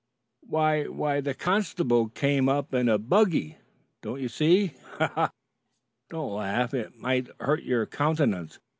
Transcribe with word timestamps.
"Why 0.47 0.85
why 0.87 1.17
the 1.17 1.29
the 1.33 1.33
constable 1.35 2.09
came 2.09 2.49
up 2.49 2.73
in 2.73 2.89
a 2.89 2.97
buggy, 2.97 3.57
don't 4.01 4.19
you 4.19 4.29
see? 4.29 4.73
Ha, 4.97 5.05
ha. 5.13 5.29
Don't 6.09 6.33
laugh. 6.33 6.73
It 6.73 6.95
might 6.97 7.29
hurt 7.39 7.61
your 7.61 7.85
countenance. 7.85 8.57